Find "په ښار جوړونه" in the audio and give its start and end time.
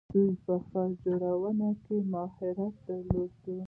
0.43-1.67